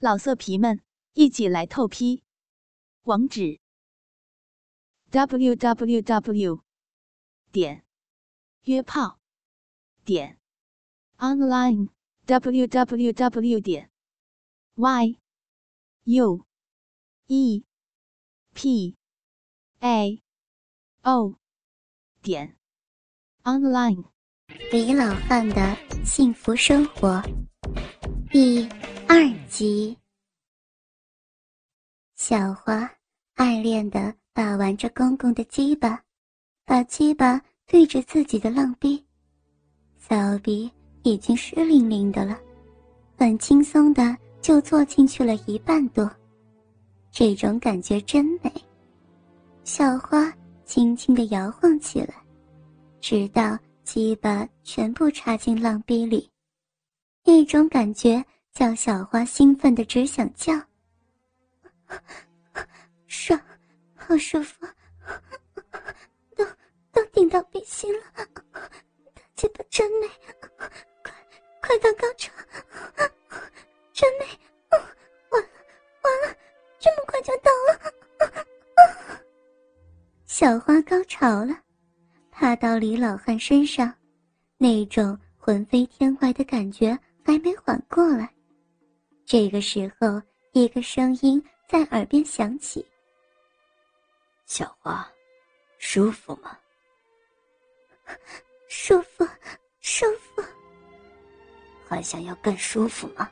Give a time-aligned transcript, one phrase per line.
[0.00, 0.80] 老色皮们，
[1.14, 2.22] 一起来透批！
[3.02, 3.58] 网址
[5.10, 6.62] ：w w w
[7.50, 7.84] 点
[8.62, 9.18] 约炮
[10.04, 10.38] 点
[11.16, 11.88] online
[12.26, 13.90] w w w 点
[14.76, 15.18] y
[16.04, 16.46] u
[17.26, 17.64] e
[18.54, 18.96] p
[19.80, 20.22] a
[21.02, 21.34] o
[22.22, 22.56] 点
[23.42, 24.04] online。
[24.70, 27.20] 李老汉的幸福生活，
[28.30, 28.68] 第
[29.08, 29.16] 二
[29.48, 29.96] 集。
[32.14, 32.90] 小花
[33.36, 35.98] 爱恋的把玩着公公的鸡巴，
[36.66, 39.02] 把鸡巴对着自己的浪逼，
[39.98, 40.70] 小臂
[41.04, 42.38] 已经湿淋淋的了，
[43.16, 46.10] 很轻松的就坐进去了一半多，
[47.10, 48.52] 这种感觉真美。
[49.64, 50.30] 小花
[50.66, 52.14] 轻轻的摇晃起来，
[53.00, 53.58] 直到。
[53.84, 56.30] 鸡巴全部插进浪逼里，
[57.24, 60.54] 一种感觉叫小花兴奋的只想叫。
[63.06, 63.40] 爽，
[63.94, 64.66] 好舒服，
[66.36, 66.44] 都
[66.92, 68.26] 都顶到鼻心了，大
[69.34, 70.08] 鸡巴真美，
[71.02, 71.12] 快
[71.62, 72.32] 快到高潮，
[73.92, 74.26] 真美，
[74.70, 75.48] 完了
[76.02, 76.36] 完了，
[76.78, 78.46] 这么快就到了，
[80.26, 81.54] 小花高潮了。
[82.30, 83.92] 爬到李老汉身上，
[84.58, 86.96] 那种魂飞天外的感觉
[87.28, 88.26] 还没缓过来。
[89.26, 92.82] 这个时候，一个声音在耳边响起
[94.48, 95.06] ：“小花，
[95.76, 96.58] 舒服吗
[98.66, 99.28] ？”“舒服，
[99.82, 100.42] 舒服。
[101.86, 103.30] ”“还想要更舒服吗？”“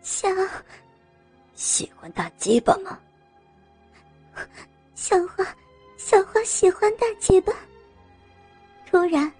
[0.00, 0.34] 想。
[1.52, 2.98] ”“喜欢大鸡巴吗
[4.96, 5.44] ？”“小花，
[5.98, 7.52] 小花喜欢大鸡巴。”
[8.88, 9.30] 突然，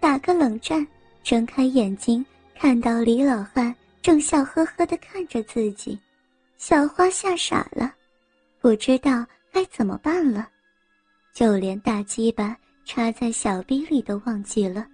[0.00, 0.88] 打个冷战，
[1.22, 2.24] 睁开眼睛，
[2.60, 5.96] 看到李老汉正笑呵呵的看着自己，
[6.56, 7.94] 小花吓傻了，
[8.60, 10.48] 不知道该怎么办了，
[11.32, 14.84] 就连大鸡巴插在小逼里都忘记了。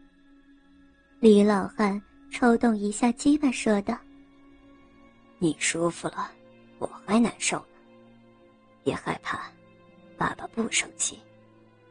[1.21, 3.97] 李老汉抽动一下鸡巴，说道
[5.41, 6.31] ：“你舒服了，
[6.79, 7.65] 我还难受呢。
[8.83, 9.51] 别害怕，
[10.19, 11.19] 爸爸不生气，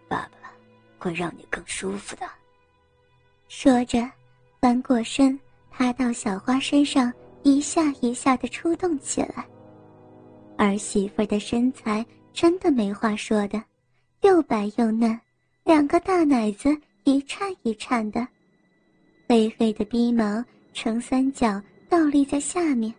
[0.07, 0.51] 爸爸。”
[0.99, 2.25] 会让你更舒服的。
[3.49, 4.09] 说着，
[4.61, 5.37] 翻过身，
[5.75, 7.11] 趴到小花身上，
[7.41, 9.43] 一下一下的出动起来。
[10.55, 13.61] 儿媳妇的身材真的没话说的，
[14.21, 15.19] 又白又嫩，
[15.63, 16.69] 两个大奶子
[17.05, 18.25] 一颤一颤的，
[19.27, 22.93] 黑黑的逼毛呈三角倒立在下面，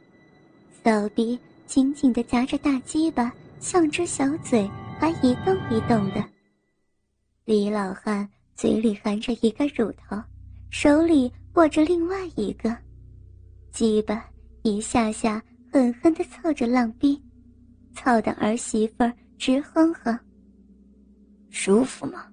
[0.84, 4.68] 小臂紧紧的夹着大鸡巴，像只小嘴，
[4.98, 6.24] 还一动一动的。
[7.44, 10.20] 李老汉嘴里含着一个乳头，
[10.70, 12.76] 手里握着另外一个，
[13.70, 14.28] 鸡巴
[14.62, 15.42] 一下下
[15.72, 17.22] 狠狠地操着浪逼，
[17.94, 20.18] 操的儿媳妇儿直哼哼。
[21.50, 22.26] 舒服吗，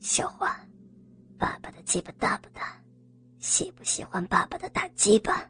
[0.00, 0.54] 小花？
[1.38, 2.78] 爸爸的鸡巴大不大？
[3.38, 5.48] 喜不喜欢爸爸的大鸡巴？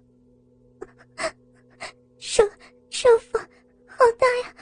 [2.19, 2.43] 舒
[2.91, 3.39] 舒服，
[3.87, 4.55] 好大呀！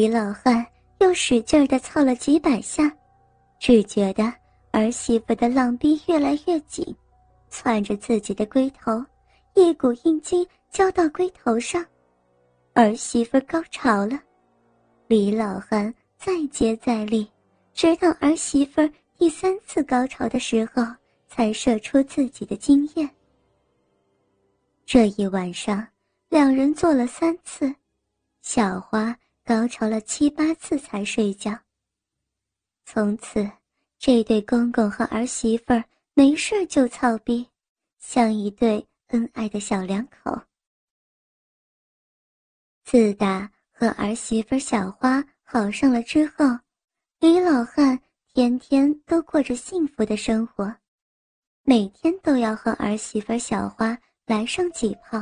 [0.00, 0.66] 李老汉
[1.00, 2.90] 又使劲的操了几百下，
[3.58, 4.32] 只觉得
[4.70, 6.96] 儿媳妇的浪逼越来越紧，
[7.50, 9.04] 攥着自己的龟头，
[9.52, 11.84] 一股阴茎交到龟头上，
[12.72, 14.18] 儿媳妇高潮了。
[15.06, 17.30] 李老汉再接再厉，
[17.74, 18.80] 直到儿媳妇。
[19.18, 20.82] 第三次高潮的时候，
[21.28, 23.06] 才射出自己的精液。
[24.86, 25.86] 这一晚上，
[26.30, 27.70] 两人做了三次，
[28.40, 29.14] 小花
[29.50, 31.58] 高潮了七八次才睡觉。
[32.84, 33.50] 从此，
[33.98, 35.82] 这对公公和儿媳妇儿
[36.14, 37.44] 没事就操逼，
[37.98, 40.40] 像一对恩爱的小两口。
[42.84, 46.44] 自打和儿媳妇小花好上了之后，
[47.18, 48.00] 李老汉。
[48.32, 50.72] 天天都过着幸福的生活，
[51.64, 55.20] 每天都要和儿媳妇小花来上几炮。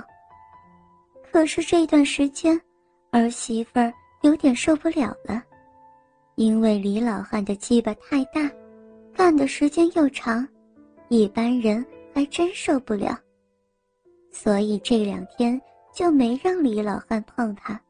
[1.32, 2.60] 可是这段时间，
[3.10, 3.90] 儿媳妇儿
[4.22, 5.42] 有点受不了了，
[6.36, 8.50] 因为李老汉的鸡巴太大，
[9.14, 10.46] 干的时间又长，
[11.08, 11.84] 一般人
[12.14, 13.18] 还真受不了。
[14.32, 15.60] 所以这两天
[15.94, 17.80] 就没让李老汉碰他。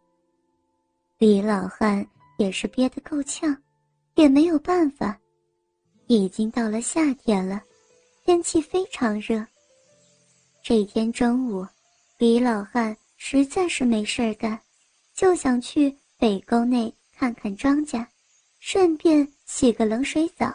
[1.18, 3.56] 李老汉也是憋得够呛。
[4.14, 5.16] 也没有办法，
[6.08, 7.62] 已经到了夏天了，
[8.24, 9.46] 天气非常热。
[10.60, 11.64] 这天中午，
[12.18, 14.58] 李老汉实在是没事干，
[15.14, 18.04] 就想去北沟内看看庄稼，
[18.58, 20.52] 顺便洗个冷水澡。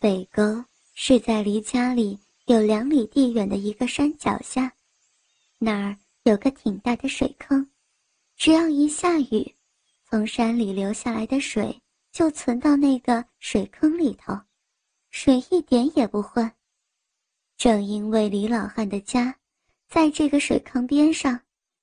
[0.00, 0.64] 北沟
[0.94, 4.74] 是在离家里有两里地远的一个山脚下，
[5.58, 7.70] 那儿有个挺大的水坑，
[8.36, 9.54] 只要一下雨，
[10.10, 11.80] 从山里流下来的水
[12.10, 14.36] 就存到那个水坑里头，
[15.12, 16.50] 水一点也不混。
[17.56, 19.38] 正因为李老汉的家
[19.88, 21.40] 在这个水坑边上，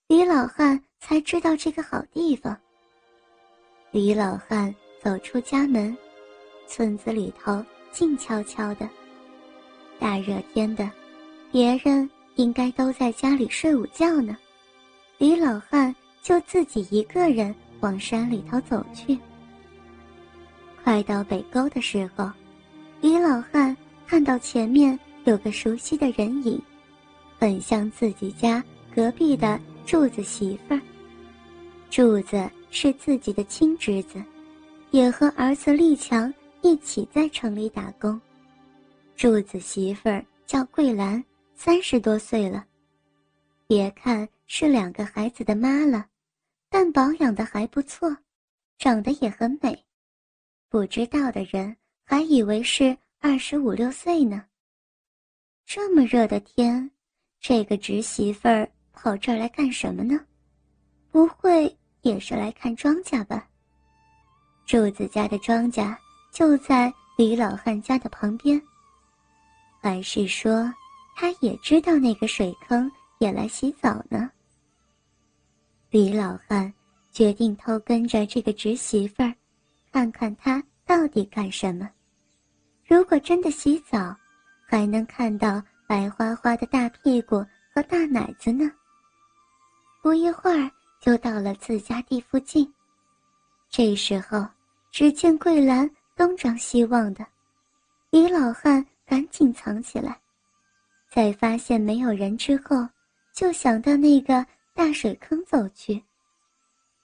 [0.07, 2.57] 李老汉才知道这个好地方。
[3.91, 5.97] 李老汉走出家门，
[6.67, 7.61] 村子里头。
[7.91, 8.87] 静悄悄的，
[9.99, 10.89] 大热天的，
[11.51, 14.37] 别人应该都在家里睡午觉呢。
[15.17, 19.19] 李老汉就自己一个人往山里头走去。
[20.85, 22.31] 快到北沟的时候，
[23.01, 23.75] 李老汉
[24.07, 26.57] 看到前面有个熟悉的人影，
[27.37, 28.63] 很像自己家
[28.95, 30.81] 隔壁的柱子媳妇儿。
[31.91, 34.23] 柱子是自己的亲侄子，
[34.91, 36.33] 也和儿子立强。
[36.63, 38.21] 一起在城里打工，
[39.15, 41.21] 柱子媳妇儿叫桂兰，
[41.55, 42.63] 三十多岁了。
[43.65, 46.05] 别看是两个孩子的妈了，
[46.69, 48.15] 但保养的还不错，
[48.77, 49.83] 长得也很美。
[50.69, 54.45] 不知道的人还以为是二十五六岁呢。
[55.65, 56.91] 这么热的天，
[57.39, 60.23] 这个侄媳妇儿跑这儿来干什么呢？
[61.09, 63.47] 不会也是来看庄稼吧？
[64.65, 65.95] 柱子家的庄稼。
[66.31, 68.61] 就在李老汉家的旁边。
[69.81, 70.73] 还是说，
[71.13, 72.89] 他也知道那个水坑
[73.19, 74.31] 也来洗澡呢？
[75.89, 76.73] 李老汉
[77.11, 79.35] 决定偷跟着这个侄媳妇儿，
[79.91, 81.89] 看看他到底干什么。
[82.87, 84.15] 如果真的洗澡，
[84.65, 87.45] 还能看到白花花的大屁股
[87.75, 88.71] 和大奶子呢。
[90.01, 90.71] 不一会儿，
[91.01, 92.73] 就到了自家地附近。
[93.69, 94.47] 这时候，
[94.91, 95.89] 只见桂兰。
[96.13, 97.25] 东张西望的，
[98.11, 100.21] 李老汉赶紧藏起来，
[101.09, 102.87] 在发现没有人之后，
[103.33, 104.45] 就想到那个
[104.75, 106.03] 大水坑走去。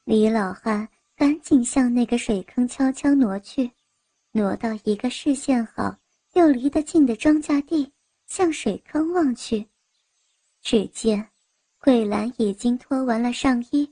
[0.03, 3.71] 李老汉赶紧向那个水坑悄悄挪去，
[4.31, 5.97] 挪到一个视线好
[6.33, 7.91] 又离得近的庄稼地，
[8.27, 9.67] 向水坑望去，
[10.61, 11.27] 只见
[11.87, 13.89] 桂兰已经脱完了上衣，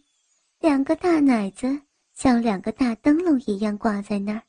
[0.60, 1.80] 两个大奶子
[2.14, 4.42] 像两个大灯笼一样挂在那儿。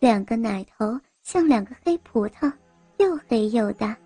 [0.00, 2.52] 两个奶头像两个黑葡萄，
[2.98, 3.96] 又黑又大，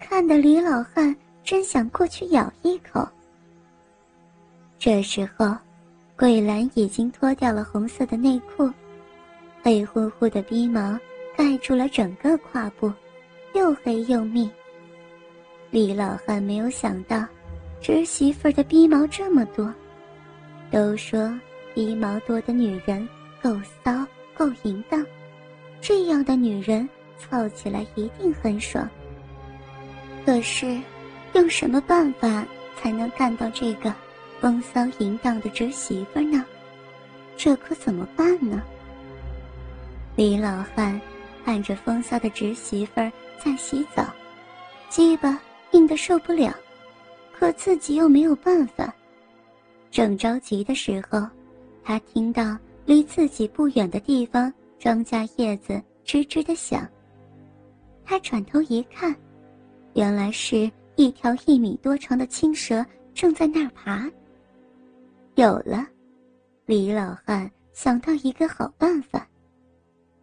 [0.00, 1.14] 看得李老汉
[1.44, 3.08] 真想过去咬一口。
[4.76, 5.56] 这时候，
[6.16, 8.68] 桂兰已经脱掉了红色的内裤，
[9.62, 10.98] 黑乎乎的逼毛
[11.36, 12.92] 盖住了整个胯部，
[13.54, 14.50] 又黑又密。
[15.70, 17.24] 李老汉没有想到，
[17.84, 19.70] 侄媳妇的逼毛这么多。
[20.70, 21.38] 都说
[21.74, 23.06] 逼毛多的女人
[23.42, 23.92] 够骚。
[24.36, 25.06] 够淫荡，
[25.80, 28.90] 这样的女人操起来一定很爽。
[30.26, 30.76] 可是，
[31.34, 32.44] 用什么办法
[32.76, 33.94] 才能干到这个
[34.40, 36.44] 风骚淫荡的侄媳妇呢？
[37.36, 38.60] 这可怎么办呢？
[40.16, 41.00] 李老汉
[41.44, 42.94] 看着风骚的侄媳妇
[43.38, 44.04] 在洗澡，
[44.88, 45.40] 鸡巴
[45.70, 46.52] 硬得受不了，
[47.38, 48.94] 可自己又没有办法。
[49.90, 51.26] 正着急的时候，
[51.82, 52.56] 他听到。
[52.86, 56.86] 离自己不远的地方，庄稼叶子吱吱的响。
[58.04, 59.16] 他转头一看，
[59.94, 64.06] 原来是一条一米多长的青蛇正在那儿爬。
[65.36, 65.86] 有了，
[66.66, 69.26] 李老汉想到一个好办法。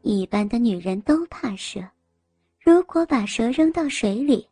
[0.04, 1.80] 一般的女人都怕蛇，
[2.60, 4.48] 如果把蛇扔到水里，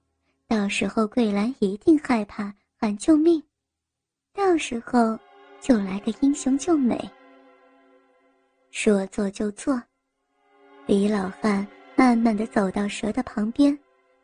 [0.50, 3.42] 到时候桂兰一定害怕，喊救命。
[4.34, 5.16] 到时候
[5.62, 7.00] 就来个英雄救美。
[8.72, 9.80] 说做就做，
[10.88, 11.66] 李老汉
[11.96, 13.78] 慢慢的走到蛇的旁边，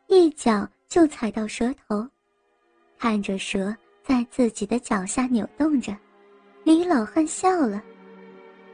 [0.08, 2.04] 一脚就踩到蛇头，
[2.98, 5.96] 看着蛇在自己的脚下扭动着，
[6.64, 7.80] 李老汉笑了，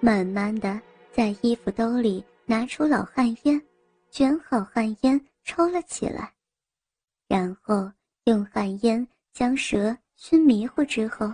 [0.00, 0.80] 慢慢的
[1.12, 3.60] 在衣服兜里拿出老旱烟，
[4.10, 6.32] 卷好旱烟抽了起来，
[7.32, 7.90] 然后
[8.24, 11.32] 用旱烟将蛇熏迷糊之后，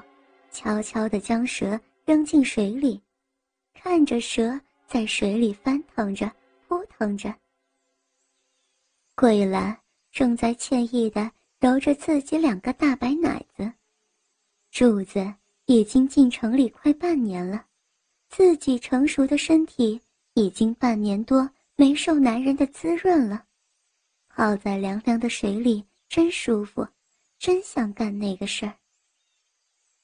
[0.52, 3.02] 悄悄的将蛇扔进水里。
[3.75, 6.31] 看着蛇在水里翻腾着、
[6.69, 7.35] 扑腾着，
[9.17, 9.76] 桂兰
[10.12, 11.28] 正在惬意地
[11.59, 13.69] 揉着自己两个大白奶子。
[14.71, 15.35] 柱子
[15.67, 17.67] 已经进城里快半年了，
[18.28, 20.00] 自己成熟的身体
[20.35, 23.45] 已经半年多没受男人的滋润了，
[24.38, 26.87] 泡在凉凉的水里真舒服，
[27.40, 28.73] 真想干那个事儿。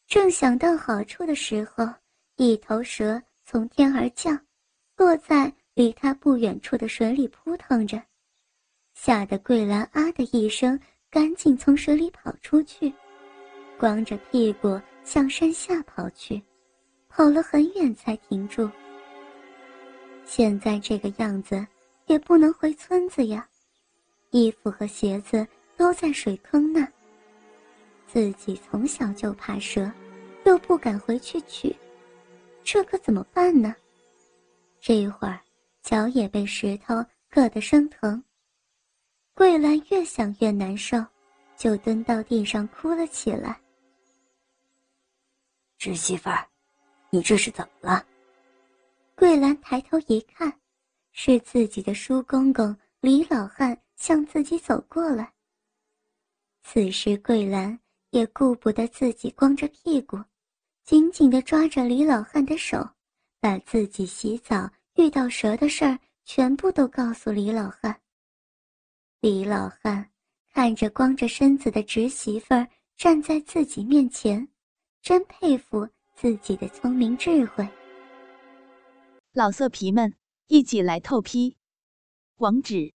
[0.09, 1.89] 正想到好处的时候，
[2.35, 4.37] 一头蛇从天而降，
[4.97, 8.03] 落在离他不远处的水里扑腾着，
[8.95, 10.77] 吓得桂兰啊的一声，
[11.09, 12.93] 赶紧从水里跑出去，
[13.79, 16.43] 光着屁股向山下跑去，
[17.09, 18.69] 跑了很远才停住。
[20.25, 21.65] 现在这个样子，
[22.07, 23.49] 也不能回村子呀，
[24.35, 26.85] 衣服和鞋子都在水坑那。
[28.05, 29.89] 自己从小就怕蛇，
[30.45, 31.75] 又不敢回去取，
[32.65, 33.73] 这可怎么办呢？
[34.81, 35.41] 这一会儿，
[35.83, 36.97] 脚也被石头
[37.31, 38.21] 硌得生疼。
[39.35, 40.99] 桂兰越想越难受，
[41.57, 43.57] 就蹲到地上哭了起来。
[45.79, 46.45] 侄媳妇儿，
[47.09, 48.05] 你这是怎么了？
[49.15, 50.53] 桂兰抬头一看，
[51.13, 55.33] 是自己的叔公公李老汉向自己走过来。
[56.63, 57.81] 此时，桂兰。
[58.11, 60.17] 也顾不得自己光着屁股，
[60.85, 62.79] 紧紧地抓着李老汉的手，
[63.41, 68.01] 把自己洗澡遇到蛇的事儿全部都告诉李老汉。
[69.21, 70.09] 李老汉
[70.53, 74.47] 看着光着身子的侄媳妇儿站在自己面前，
[75.03, 77.69] 真佩服自己的聪明智慧。
[79.33, 80.15] 老色皮们，
[80.47, 81.57] 一起来透批，
[82.37, 82.95] 网址